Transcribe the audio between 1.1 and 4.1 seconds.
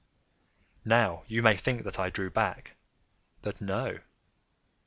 you may think that I drew back—but no.